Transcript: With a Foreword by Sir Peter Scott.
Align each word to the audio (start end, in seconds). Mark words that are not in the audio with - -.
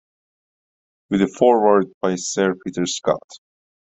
With 1.11 1.21
a 1.21 1.27
Foreword 1.27 1.91
by 2.01 2.15
Sir 2.15 2.55
Peter 2.65 2.87
Scott. 2.87 3.21